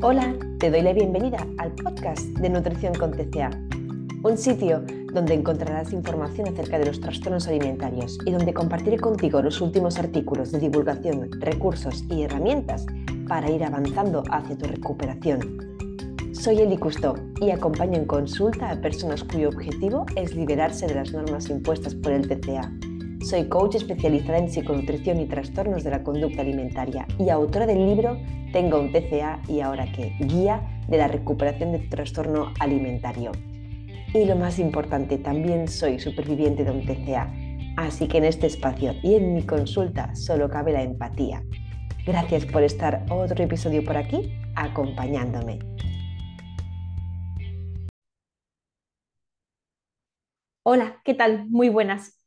[0.00, 3.50] Hola, te doy la bienvenida al podcast de Nutrición con TCA,
[4.22, 9.60] un sitio donde encontrarás información acerca de los trastornos alimentarios y donde compartiré contigo los
[9.60, 12.86] últimos artículos de divulgación, recursos y herramientas
[13.26, 15.40] para ir avanzando hacia tu recuperación.
[16.32, 21.12] Soy Eli Cousteau y acompaño en consulta a personas cuyo objetivo es liberarse de las
[21.12, 22.70] normas impuestas por el TCA
[23.28, 28.16] soy coach especializada en psiconutrición y trastornos de la conducta alimentaria y autora del libro
[28.52, 33.32] Tengo un TCA y ahora qué, guía de la recuperación de tu trastorno alimentario.
[34.14, 37.30] Y lo más importante, también soy superviviente de un TCA,
[37.76, 41.42] así que en este espacio y en mi consulta solo cabe la empatía.
[42.06, 45.58] Gracias por estar otro episodio por aquí acompañándome.
[50.62, 51.46] Hola, ¿qué tal?
[51.50, 52.18] Muy buenas.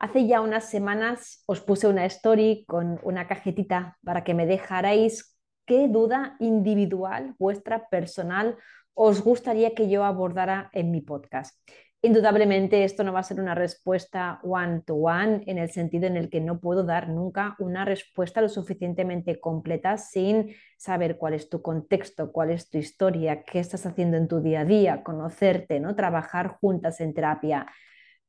[0.00, 5.33] Hace ya unas semanas os puse una story con una cajetita para que me dejarais
[5.64, 8.56] qué duda individual, vuestra personal,
[8.94, 11.58] os gustaría que yo abordara en mi podcast.
[12.04, 16.42] Indudablemente esto no va a ser una respuesta one-to-one en el sentido en el que
[16.42, 22.30] no puedo dar nunca una respuesta lo suficientemente completa sin saber cuál es tu contexto,
[22.30, 25.96] cuál es tu historia, qué estás haciendo en tu día a día, conocerte, ¿no?
[25.96, 27.66] trabajar juntas en terapia.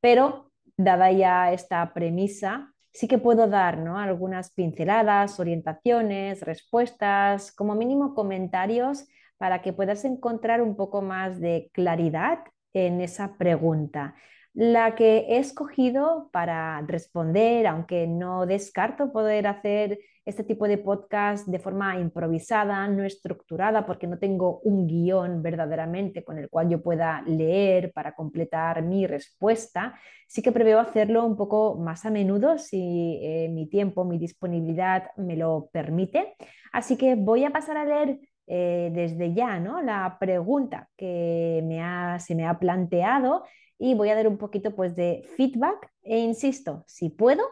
[0.00, 8.14] Pero dada ya esta premisa, sí que puedo dar algunas pinceladas, orientaciones, respuestas, como mínimo
[8.14, 12.38] comentarios para que puedas encontrar un poco más de claridad
[12.72, 14.14] en esa pregunta.
[14.58, 21.46] La que he escogido para responder, aunque no descarto poder hacer este tipo de podcast
[21.46, 26.82] de forma improvisada, no estructurada, porque no tengo un guion verdaderamente con el cual yo
[26.82, 29.94] pueda leer para completar mi respuesta,
[30.26, 35.10] sí que preveo hacerlo un poco más a menudo si eh, mi tiempo, mi disponibilidad
[35.18, 36.34] me lo permite.
[36.72, 39.82] Así que voy a pasar a leer eh, desde ya ¿no?
[39.82, 43.44] la pregunta que me se me ha planteado
[43.78, 47.42] y voy a dar un poquito pues, de feedback e insisto, si puedo,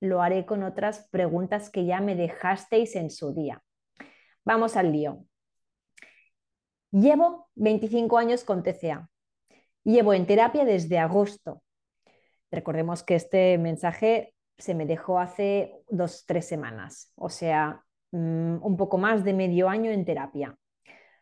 [0.00, 3.62] lo haré con otras preguntas que ya me dejasteis en su día.
[4.44, 5.24] Vamos al lío.
[6.90, 9.08] Llevo 25 años con TCA.
[9.84, 11.62] Llevo en terapia desde agosto.
[12.50, 18.76] Recordemos que este mensaje se me dejó hace dos, tres semanas, o sea, mm, un
[18.76, 20.56] poco más de medio año en terapia.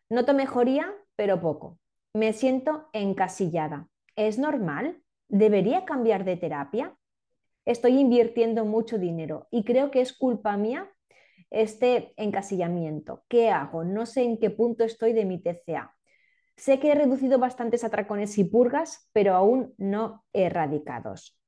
[0.09, 1.79] Noto mejoría, pero poco.
[2.15, 3.89] Me siento encasillada.
[4.19, 5.01] ¿Es normal?
[5.29, 6.99] ¿Debería cambiar de terapia?
[7.69, 10.91] estoy invirtiendo mucho dinero y creo que es culpa mía
[11.51, 13.25] este encasillamiento.
[13.29, 13.85] ¿Qué hago?
[13.85, 15.95] No sé en qué punto estoy de mi TCA.
[16.57, 21.39] Sé que he reducido bastantes atracones y purgas, pero aún no erradicados.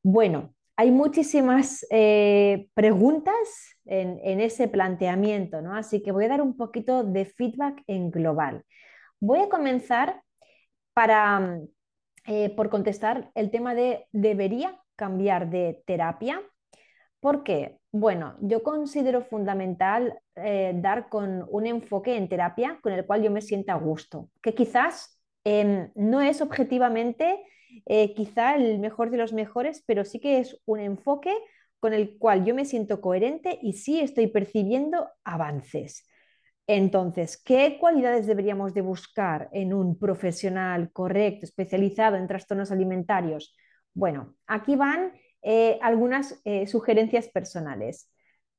[0.00, 5.74] Bueno, hay muchísimas eh, preguntas en, ese planteamiento, ¿no?
[5.74, 8.64] Así que voy a dar un poquito de feedback en global.
[9.20, 10.22] Voy a comenzar
[10.94, 11.58] para,
[12.24, 16.40] eh, por contestar el tema de debería cambiar de terapia.
[17.20, 23.22] porque Bueno, yo considero fundamental eh, dar con un enfoque en terapia con el cual
[23.22, 27.44] yo me sienta a gusto, que quizás em, no es objetivamente
[27.86, 31.34] eh, quizá el mejor de los mejores, pero sí que es un enfoque
[31.80, 36.06] con el cual yo me siento coherente y sí estoy percibiendo avances.
[36.66, 43.56] Entonces, ¿qué cualidades deberíamos de buscar en un profesional correcto, especializado en trastornos alimentarios?
[43.94, 45.12] Bueno, aquí van
[45.42, 48.08] eh, algunas eh, sugerencias personales.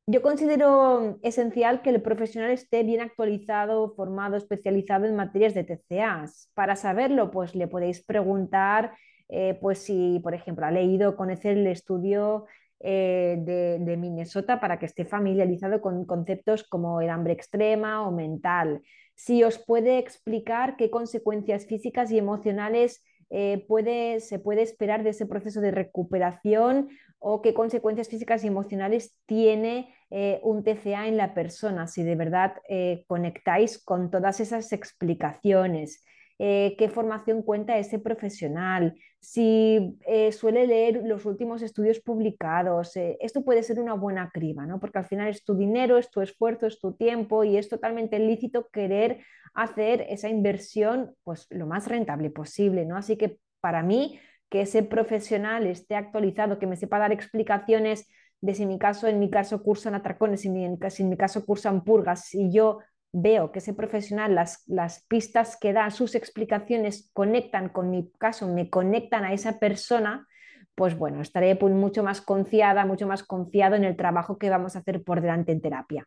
[0.05, 6.51] Yo considero esencial que el profesional esté bien actualizado, formado, especializado en materias de TCAs.
[6.53, 8.93] Para saberlo, pues le podéis preguntar
[9.29, 12.45] eh, pues si, por ejemplo, ha leído, conocer el estudio
[12.79, 18.81] de, de, Minnesota para que esté familiarizado con conceptos como el hambre extrema o mental.
[19.15, 23.03] Si os puede explicar qué consecuencias físicas y emocionales
[23.35, 28.47] eh, puede, se puede esperar de ese proceso de recuperación o qué consecuencias físicas y
[28.47, 34.39] emocionales tiene eh, un TCA en la persona, si de verdad eh, conectáis con todas
[34.39, 36.03] esas explicaciones.
[36.37, 39.97] Qué formación cuenta ese profesional, si
[40.31, 42.91] suele leer los últimos estudios publicados.
[42.95, 44.79] esto puede ser una buena criba, ¿no?
[44.79, 48.19] porque al final es tu dinero, es tu esfuerzo, es tu tiempo y es totalmente
[48.19, 49.19] lícito querer
[49.53, 52.85] hacer esa inversión pues, lo más rentable posible.
[52.85, 52.97] ¿no?
[52.97, 54.19] Así que para mí,
[54.49, 58.07] que ese profesional esté actualizado, que me sepa dar explicaciones
[58.39, 61.45] de si en mi caso, en mi caso cursan atracones, en, si en mi caso
[61.45, 62.79] cursan purgas, si yo
[63.13, 68.47] veo que ese profesional, las, las pistas que da, sus explicaciones conectan con mi caso,
[68.47, 70.27] me conectan a esa persona,
[70.75, 74.75] pues bueno, estaré pues, mucho más confiada, mucho más confiado en el trabajo que vamos
[74.75, 76.05] a hacer por delante en terapia.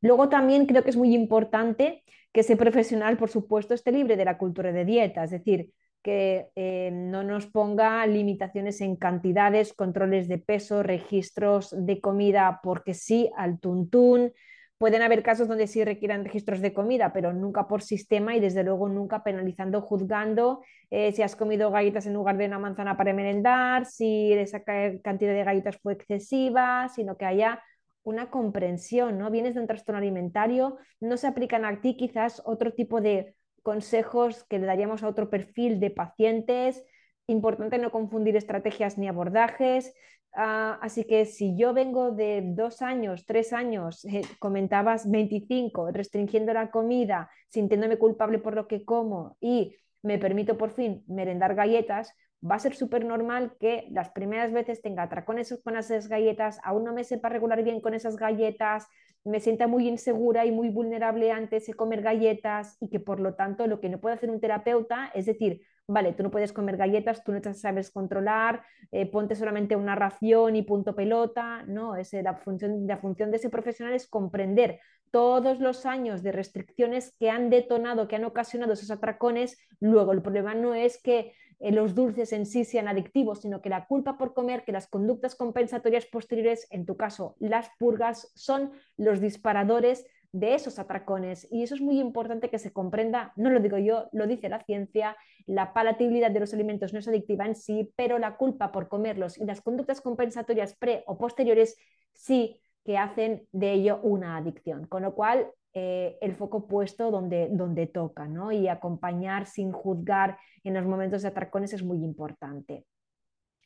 [0.00, 4.24] Luego también creo que es muy importante que ese profesional, por supuesto, esté libre de
[4.24, 5.70] la cultura de dieta, es decir,
[6.02, 12.94] que eh, no nos ponga limitaciones en cantidades, controles de peso, registros de comida, porque
[12.94, 14.32] sí, al tuntún.
[14.78, 18.62] Pueden haber casos donde sí requieran registros de comida, pero nunca por sistema y desde
[18.62, 23.12] luego nunca penalizando, juzgando eh, si has comido galletas en lugar de una manzana para
[23.12, 27.60] merendar, si esa cantidad de galletas fue excesiva, sino que haya
[28.04, 29.30] una comprensión, ¿no?
[29.30, 34.44] Vienes de un trastorno alimentario, no se aplican a ti quizás otro tipo de consejos
[34.44, 36.84] que le daríamos a otro perfil de pacientes.
[37.26, 39.92] Importante no confundir estrategias ni abordajes.
[40.34, 46.52] Ah, así que si yo vengo de dos años, tres años, eh, comentabas 25, restringiendo
[46.52, 52.14] la comida, sintiéndome culpable por lo que como y me permito por fin merendar galletas,
[52.44, 56.84] va a ser súper normal que las primeras veces tenga atracones con esas galletas, aún
[56.84, 58.86] no me sepa regular bien con esas galletas,
[59.24, 63.34] me sienta muy insegura y muy vulnerable antes de comer galletas y que por lo
[63.34, 66.76] tanto lo que no puede hacer un terapeuta es decir, vale, tú no puedes comer
[66.76, 68.62] galletas, tú no te sabes controlar,
[68.92, 73.38] eh, ponte solamente una ración y punto pelota, no, es, la, función, la función de
[73.38, 74.80] ese profesional es comprender
[75.10, 80.20] todos los años de restricciones que han detonado, que han ocasionado esos atracones, luego el
[80.20, 84.18] problema no es que eh, los dulces en sí sean adictivos, sino que la culpa
[84.18, 90.06] por comer, que las conductas compensatorias posteriores, en tu caso las purgas, son los disparadores
[90.32, 91.46] de esos atracones.
[91.50, 94.62] Y eso es muy importante que se comprenda, no lo digo yo, lo dice la
[94.64, 95.16] ciencia,
[95.46, 99.38] la palatabilidad de los alimentos no es adictiva en sí, pero la culpa por comerlos
[99.38, 101.76] y las conductas compensatorias pre o posteriores
[102.12, 104.86] sí que hacen de ello una adicción.
[104.86, 108.52] Con lo cual, eh, el foco puesto donde, donde toca, ¿no?
[108.52, 112.86] Y acompañar sin juzgar en los momentos de atracones es muy importante.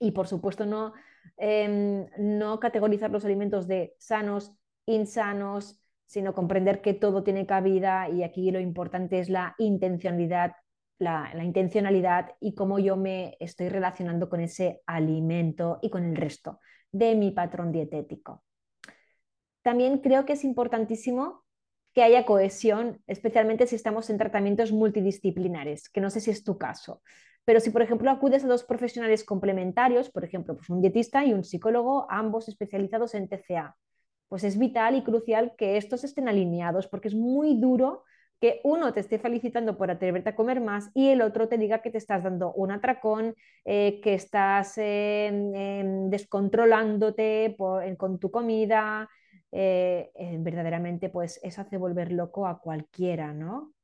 [0.01, 0.93] Y por supuesto, no,
[1.37, 4.53] em, no categorizar los alimentos de sanos,
[4.87, 5.82] insanos,
[6.13, 10.53] sino comprender que todo tiene cabida y aquí lo importante es la intencionalidad,
[10.99, 16.61] la, intencionalidad y cómo yo me estoy relacionando con ese alimento y con el resto
[16.91, 18.45] de mi patrón dietético.
[19.63, 21.47] También creo que es importantísimo
[21.95, 26.59] que haya cohesión, especialmente si estamos en tratamientos multidisciplinares, que no sé si es tu
[26.59, 27.01] caso.
[27.47, 31.33] Pero si, por ejemplo, acudes a dos profesionales complementarios, por ejemplo, pues un dietista y
[31.33, 33.77] un psicólogo, ambos especializados en TCA,
[34.33, 38.03] pues es vital y crucial que estos estén alineados, porque es muy duro
[38.41, 41.83] que uno te esté felicitando por atreverte a comer más y el otro te diga
[41.83, 43.35] que te estás dando un atracón,
[43.67, 47.57] eh, que estás descontrolándote
[47.99, 49.11] con tu comida,
[49.51, 53.75] eh, verdaderamente pues eso hace volver loco a cualquiera, ¿no?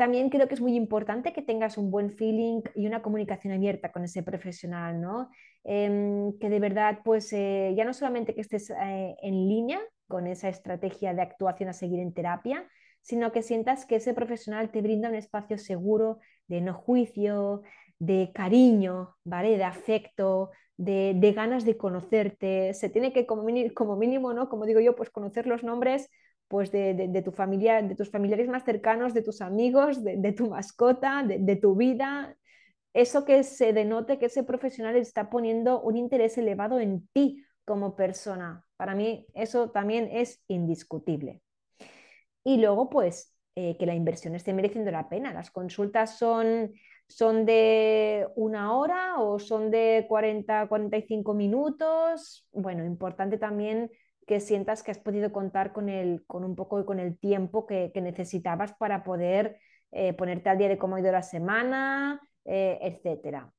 [0.00, 3.92] También creo que es muy importante que tengas un buen feeling y una comunicación abierta
[3.92, 5.28] con ese profesional, ¿no?
[5.62, 10.48] Em, que de verdad, pues eh, ya no solamente que estés en línea con esa
[10.48, 12.66] estrategia de actuación a seguir en terapia,
[13.02, 16.18] sino que sientas que ese profesional te brinda un espacio seguro
[16.48, 17.60] de no juicio,
[17.98, 19.58] de cariño, ¿vale?
[19.58, 22.72] De afecto, de, ganas de conocerte.
[22.72, 23.44] Se tiene que, como,
[23.74, 24.48] como, mínimo, ¿no?
[24.48, 26.08] Como digo yo, pues conocer los nombres
[26.50, 31.22] pues de, tu familia, de tus familiares más cercanos, de tus amigos, de, tu mascota,
[31.22, 32.36] de, tu vida.
[32.92, 37.94] Eso que se denote que ese profesional está poniendo un interés elevado en ti como
[37.94, 38.64] persona.
[38.76, 41.40] Para mí eso también es indiscutible.
[42.42, 45.32] Y luego, pues, eh, que la inversión esté mereciendo la pena.
[45.32, 46.72] Las consultas son
[47.10, 52.46] ¿Son de una hora o son de 40, 45 minutos?
[52.52, 53.90] Bueno, importante también
[54.30, 57.90] que sientas que has podido contar con, el, con un poco con el tiempo que,
[57.96, 59.58] necesitabas para poder
[59.90, 63.52] eh, ponerte al día de cómo ha ido la semana, eh, etcétera.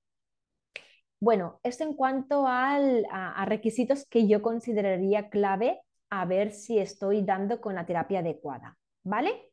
[1.20, 7.60] Bueno, esto en cuanto a requisitos que yo consideraría clave a ver si estoy dando
[7.60, 9.50] con la terapia adecuada, ¿vale?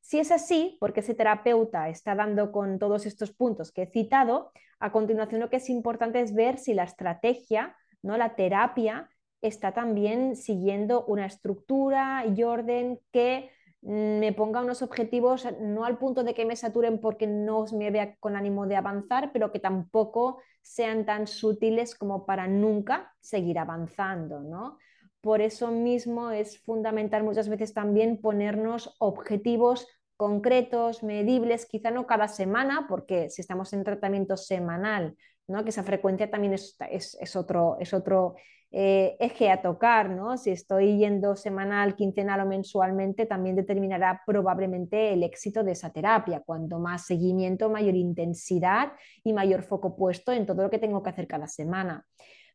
[0.00, 4.50] Si es así, porque ese terapeuta está dando con todos estos puntos que he citado,
[4.80, 8.16] a continuación lo que es importante es ver si la estrategia, ¿no?
[8.16, 9.10] la terapia,
[9.46, 13.50] está también siguiendo una estructura y orden que
[13.82, 17.90] mm, me ponga unos objetivos no al punto de que me saturen porque no me
[17.90, 23.58] vea con ánimo de avanzar, pero que tampoco sean tan sutiles como para nunca seguir
[23.58, 24.78] avanzando, ¿no?
[25.20, 29.86] Por eso mismo es fundamental muchas veces también ponernos objetivos
[30.16, 35.64] concretos, medibles, quizá no cada semana, porque si estamos en tratamiento semanal, ¿no?
[35.64, 38.36] que esa frecuencia también es, otro, es otro
[38.76, 40.10] eh, eje a tocar.
[40.10, 40.36] ¿no?
[40.36, 46.42] Si estoy yendo semanal, quincenal o mensualmente, también determinará probablemente el éxito de esa terapia.
[46.44, 51.10] Cuanto más seguimiento, mayor intensidad y mayor foco puesto en todo lo que tengo que
[51.10, 52.04] hacer cada semana.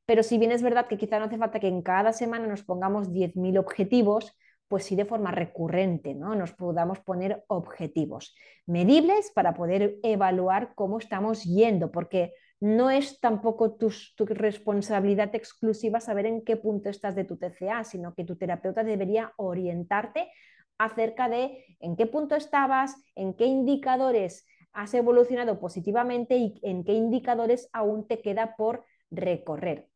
[0.05, 2.63] Pero si bien es verdad que quizá no hace falta que en cada semana nos
[2.63, 4.35] pongamos 10.000 objetivos,
[4.67, 6.35] pues sí de forma recurrente, ¿no?
[6.35, 8.35] Nos podamos poner objetivos
[8.65, 13.91] medibles para poder evaluar cómo estamos yendo, porque no es tampoco tu,
[14.25, 19.33] responsabilidad exclusiva saber en qué punto estás de tu TCA, sino que tu terapeuta debería
[19.37, 20.29] orientarte
[20.77, 26.93] acerca de en qué punto estabas, en qué indicadores has evolucionado positivamente y en qué
[26.93, 29.87] indicadores aún te queda por recorrer.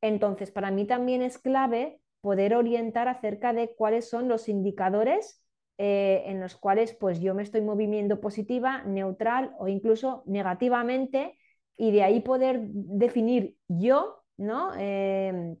[0.00, 5.44] Entonces, para mí también es clave poder orientar acerca de cuáles son los indicadores
[5.78, 11.38] eh, en los cuales pues, yo me estoy moviendo positiva, neutral o incluso negativamente
[11.76, 14.74] y de ahí poder definir yo ¿no?
[14.76, 15.56] Em,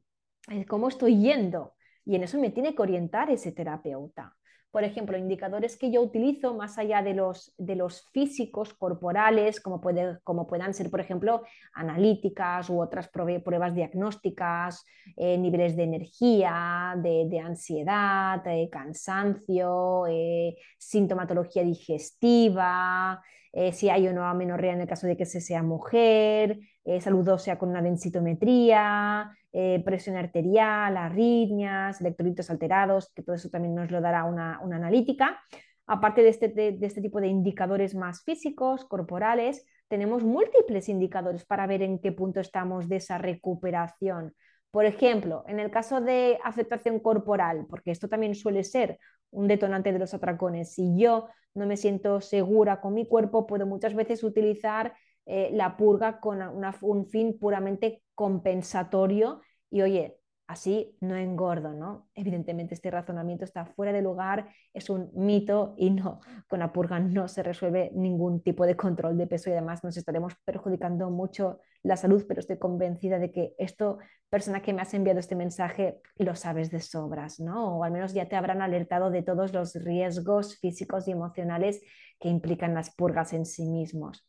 [0.68, 1.74] cómo estoy yendo.
[2.04, 4.34] Y en eso me tiene que orientar ese terapeuta.
[4.72, 9.82] Por ejemplo, indicadores que yo utilizo más allá de los, de los físicos corporales, como,
[9.82, 11.42] puede, como puedan ser, por ejemplo,
[11.74, 14.82] analíticas u otras pruebas diagnósticas,
[15.18, 24.14] eh, niveles de energía, de, ansiedad, de cansancio, eh, sintomatología digestiva, eh, si hay o
[24.14, 26.58] no amenorrea en el caso de que se sea mujer,
[27.00, 33.74] salud ósea con una densitometría, eh, presión arterial, arritmias, electrolitos alterados, que todo eso también
[33.74, 35.40] nos lo dará una, analítica.
[35.86, 41.66] Aparte de este, de este tipo de indicadores más físicos, corporales, tenemos múltiples indicadores para
[41.66, 44.34] ver en qué punto estamos de esa recuperación.
[44.70, 48.98] Por ejemplo, en el caso de aceptación corporal, porque esto también suele ser
[49.30, 53.66] un detonante de los atracones, si yo no me siento segura con mi cuerpo, puedo
[53.66, 54.94] muchas veces utilizar
[55.26, 59.40] eh, la purga con un fin puramente compensatorio
[59.70, 62.08] y oye, así no engordo, ¿no?
[62.14, 67.00] Evidentemente este razonamiento está fuera de lugar, es un mito y no, con la purga
[67.00, 71.60] no se resuelve ningún tipo de control de peso y además nos estaremos perjudicando mucho
[71.82, 76.00] la salud, pero estoy convencida de que esto, persona que me has enviado este mensaje,
[76.16, 77.78] lo sabes de sobras, ¿no?
[77.78, 81.80] O al menos ya te habrán alertado de todos los riesgos físicos y emocionales
[82.20, 84.28] que implican las purgas en sí mismos.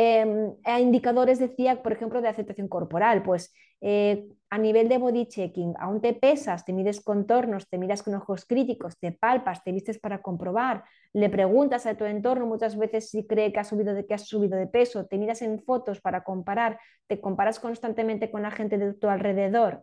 [0.00, 5.74] Em, indicadores, decía, por ejemplo, de aceptación corporal, pues eh, a nivel de body checking,
[5.76, 9.98] aún te pesas, te mides contornos, te miras con ojos críticos, te palpas, te vistes
[9.98, 14.06] para comprobar, le preguntas a tu entorno muchas veces si cree que has subido de,
[14.06, 16.78] que has subido de peso, te miras en fotos para comparar,
[17.08, 19.82] te comparas constantemente con la gente de tu alrededor.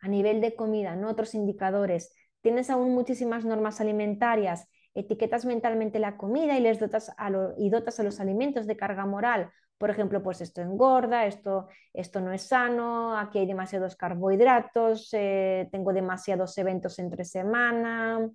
[0.00, 1.10] A nivel de comida, ¿no?
[1.10, 7.30] otros indicadores, tienes aún muchísimas normas alimentarias, etiquetas mentalmente la comida y les dotas a,
[7.58, 9.50] y dotas a los alimentos de carga moral.
[9.78, 15.68] Por ejemplo, pues esto engorda, esto, esto no es sano, aquí hay demasiados carbohidratos, eh,
[15.70, 18.28] tengo demasiados eventos entre semana.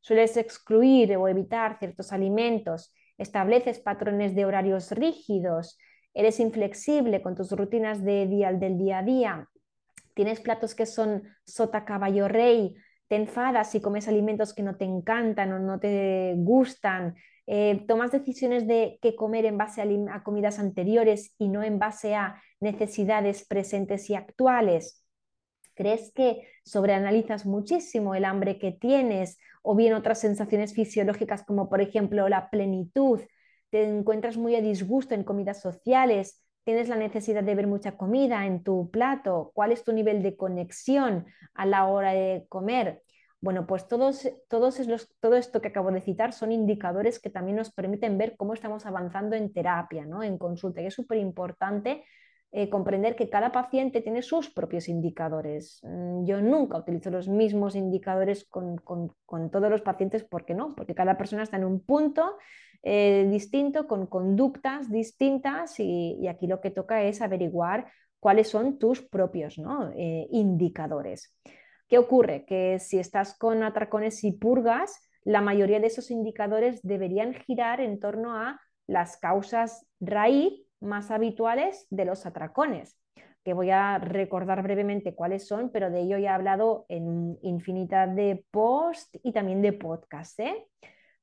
[0.00, 5.76] Sueles excluir o evitar ciertos alimentos, estableces patrones de horarios rígidos,
[6.14, 9.48] eres inflexible con tus rutinas de día, del día a día,
[10.18, 12.74] tienes platos que son sota caballo rey,
[13.08, 18.12] te enfadas si comes alimentos que no te encantan o no te gustan, eh, tomas
[18.12, 23.46] decisiones de qué comer en base a, comidas anteriores y no en base a necesidades
[23.48, 25.02] presentes y actuales.
[25.74, 31.80] ¿Crees que sobreanalizas muchísimo el hambre que tienes o bien otras sensaciones fisiológicas como por
[31.80, 33.20] ejemplo la plenitud?
[33.70, 36.42] ¿Te encuentras muy a disgusto en comidas sociales?
[36.68, 40.36] Tienes la necesidad de ver mucha comida en tu plato, cuál es tu nivel de
[40.36, 43.02] conexión a la hora de comer.
[43.40, 47.56] Bueno, pues todos, todos los, todo esto que acabo de citar son indicadores que también
[47.56, 50.22] nos permiten ver cómo estamos avanzando en terapia, ¿no?
[50.22, 52.04] en consulta, y es súper importante
[52.50, 55.80] eh, comprender que cada paciente tiene sus propios indicadores.
[55.82, 60.74] Mm, yo nunca utilizo los mismos indicadores con, con todos los pacientes, ¿por qué no?
[60.74, 62.36] Porque cada persona está en un punto
[62.82, 67.90] eh, distinto, con conductas distintas y, aquí lo que toca es averiguar
[68.20, 69.56] cuáles son tus propios
[69.96, 71.36] eh, indicadores.
[71.88, 72.44] ¿Qué ocurre?
[72.44, 77.98] Que si estás con atracones y purgas, la mayoría de esos indicadores deberían girar en
[77.98, 82.98] torno a las causas raíz más habituales de los atracones,
[83.44, 88.08] que voy a recordar brevemente cuáles son, pero de ello ya he hablado en infinidad
[88.08, 90.38] de posts y también de podcasts.
[90.40, 90.66] ¿eh?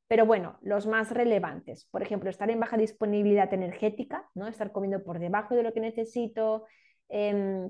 [0.08, 4.48] Pero bueno, los más relevantes, por ejemplo, estar en baja disponibilidad energética, ¿no?
[4.48, 6.66] estar comiendo por debajo de lo que necesito.
[7.10, 7.70] Em,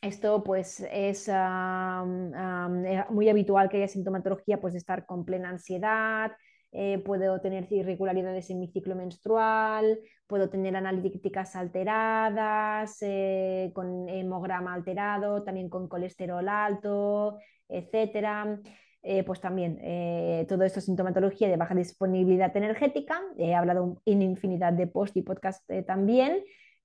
[0.00, 6.32] esto pues es eh, muy habitual que haya sintomatología pues, de estar con plena ansiedad,
[6.74, 14.72] eh, puedo tener irregularidades en mi ciclo menstrual, puedo tener analíticas alteradas, eh, con hemograma
[14.72, 17.38] alterado, también con colesterol alto,
[17.68, 18.58] etcétera.
[19.04, 19.78] Eh, pues también
[20.46, 23.20] todo esto es sintomatología de baja disponibilidad energética.
[23.36, 26.42] He hablado en infinidad de post y podcast también.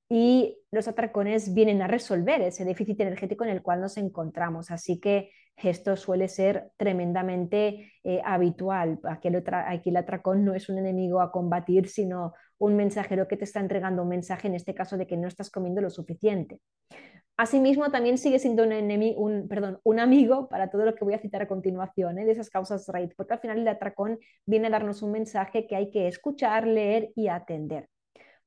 [0.10, 4.72] y los atracones vienen a resolver ese déficit energético en el cual nos encontramos.
[4.72, 5.32] Así que
[5.64, 9.00] esto suele ser tremendamente eh, habitual.
[9.04, 13.38] Aquí el, aquí el atracón no es un enemigo a combatir, sino un mensajero que
[13.38, 16.62] te está entregando un mensaje, en este caso de que no estás comiendo lo suficiente.
[17.40, 21.14] Asimismo, también sigue siendo un, enemigo, un, perdón, un amigo para todo lo que voy
[21.14, 22.26] a citar a continuación, ¿eh?
[22.26, 25.76] de esas causas raíz, porque al final el atracón viene a darnos un mensaje que
[25.76, 27.90] hay que escuchar, leer y atender.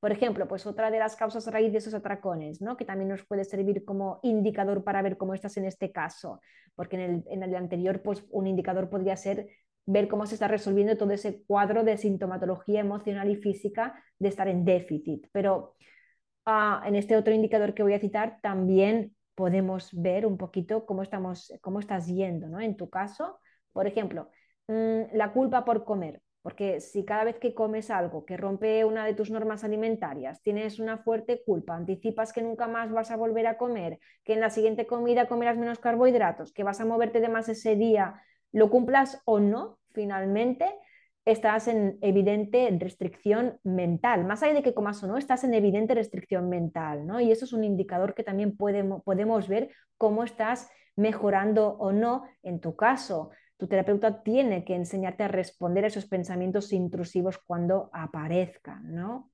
[0.01, 2.75] Por ejemplo, pues otra de las causas raíz de esos atracones, ¿no?
[2.75, 6.41] que también nos puede servir como indicador para ver cómo estás en este caso,
[6.75, 9.47] porque en el, anterior, pues un indicador podría ser
[9.85, 14.47] ver cómo se está resolviendo todo ese cuadro de sintomatología emocional y física de estar
[14.47, 15.27] en déficit.
[15.31, 15.75] Pero
[16.45, 21.03] ah, en este otro indicador que voy a citar también podemos ver un poquito cómo,
[21.03, 22.59] estamos, cómo estás yendo, ¿no?
[22.59, 23.39] En tu caso,
[23.71, 24.29] por ejemplo,
[24.67, 26.23] mm, la culpa por comer.
[26.41, 30.79] Porque si cada vez que comes algo que rompe una de tus normas alimentarias, tienes
[30.79, 34.49] una fuerte culpa, anticipas que nunca más vas a volver a comer, que en la
[34.49, 38.21] siguiente comida comerás menos carbohidratos, que vas a moverte de más ese día,
[38.51, 40.65] lo cumplas o no, finalmente
[41.25, 44.25] estás en evidente restricción mental.
[44.25, 47.19] Más allá de que comas o no, estás en evidente restricción mental, ¿no?
[47.19, 52.23] Y eso es un indicador que también podemos, podemos ver cómo estás mejorando o no
[52.43, 53.29] en tu caso.
[53.61, 59.29] Tu terapeuta tiene que enseñarte a responder a esos pensamientos intrusivos cuando aparezcan, ¿no?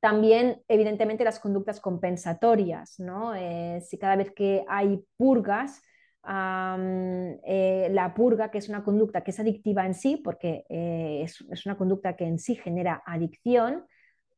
[0.00, 3.36] También, evidentemente, las conductas compensatorias, ¿no?
[3.36, 5.80] Eh, si cada vez que hay purgas,
[6.26, 11.66] eh, la purga, que es una conducta que es adictiva en sí, porque eh, es,
[11.66, 13.86] una conducta que en sí genera adicción,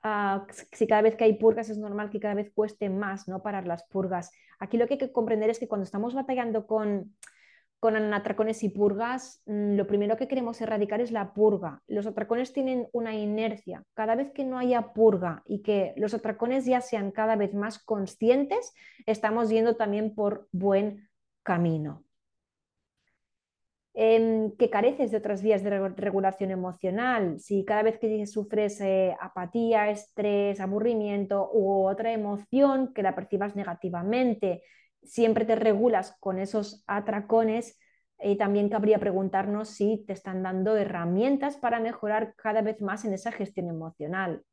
[0.02, 3.42] ah, si cada vez que hay purgas es normal que cada vez cueste más ¿no?
[3.42, 4.30] parar las purgas.
[4.58, 7.14] Aquí lo que hay que comprender es que cuando estamos batallando con
[7.80, 11.82] con atracones y purgas, mm, lo primero que queremos erradicar es la purga.
[11.88, 13.82] Los atracones tienen una inercia.
[13.94, 17.82] Cada vez que no haya purga y que los atracones ya sean cada vez más
[17.82, 18.74] conscientes,
[19.06, 21.08] estamos yendo también por buen
[21.42, 22.04] camino.
[23.92, 29.16] Em, que careces de otras vías de regulación emocional, si cada vez que sufres eh,
[29.20, 34.62] apatía, estrés, aburrimiento u otra emoción que la percibas negativamente,
[35.02, 37.78] siempre te regulas con esos atracones
[38.22, 43.14] y también cabría preguntarnos si te están dando herramientas para mejorar cada vez más en
[43.14, 44.44] esa gestión emocional.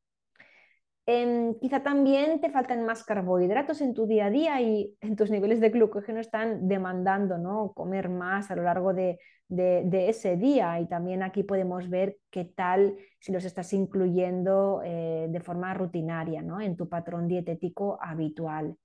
[1.06, 5.30] Em, quizá también te faltan más carbohidratos en tu día a día y en tus
[5.30, 7.72] niveles de glucógeno están demandando ¿no?
[7.72, 10.78] comer más a lo largo de, ese día.
[10.80, 16.42] Y también aquí podemos ver qué tal si los estás incluyendo eh, de forma rutinaria
[16.42, 16.60] ¿no?
[16.60, 18.76] en tu patrón dietético habitual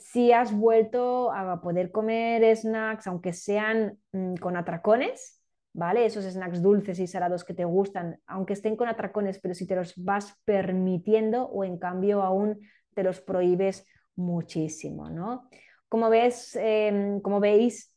[0.00, 5.40] si has vuelto a poder comer snacks, aunque sean mm, con atracones,
[5.72, 6.06] ¿vale?
[6.06, 9.76] Esos snacks dulces y salados que te gustan, aunque estén con atracones, pero si te
[9.76, 12.58] los vas permitiendo o en cambio aún
[12.94, 13.86] te los prohíbes
[14.16, 15.48] muchísimo, ¿no?
[15.88, 17.94] Como, ves, em, como veis,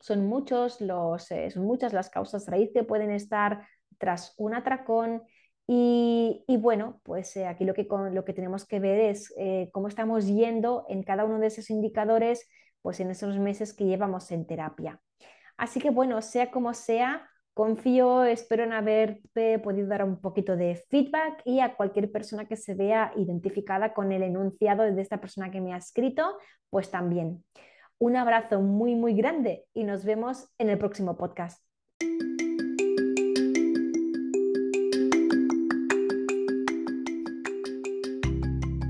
[0.00, 3.66] son, muchos los, eh, son muchas las causas raíz que pueden estar
[3.98, 5.22] tras un atracón
[5.74, 9.88] y, bueno, pues eh, aquí lo que, lo que tenemos que ver es eh, cómo
[9.88, 12.46] estamos yendo en cada uno de esos indicadores,
[12.82, 15.00] pues en esos meses que llevamos en terapia.
[15.56, 20.76] Así que bueno, sea como sea, confío, espero en haberte podido dar un poquito de
[20.90, 25.50] feedback y a cualquier persona que se vea identificada con el enunciado de esta persona
[25.50, 26.36] que me ha escrito,
[26.68, 27.44] pues también.
[27.98, 31.64] Un abrazo muy, muy grande y nos vemos en el próximo podcast.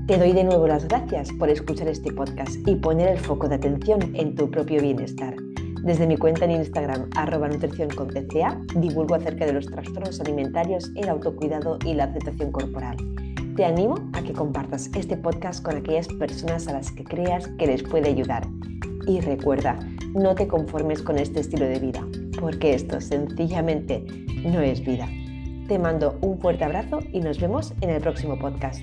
[0.05, 3.55] Te doy de nuevo las gracias por escuchar este podcast y poner el foco de
[3.55, 5.33] atención en tu propio bienestar.
[5.81, 10.91] Desde mi cuenta en Instagram, arroba nutrición con TCA, divulgo acerca de los trastornos alimentarios,
[10.95, 12.97] el autocuidado y la aceptación corporal.
[13.55, 17.67] Te animo a que compartas este podcast con aquellas personas a las que creas que
[17.67, 18.45] les puede ayudar.
[19.07, 19.79] Y recuerda,
[20.13, 22.05] no te conformes con este estilo de vida,
[22.41, 24.03] porque esto sencillamente
[24.43, 25.07] no es vida.
[25.69, 28.81] Te mando un fuerte abrazo y nos vemos en el próximo podcast.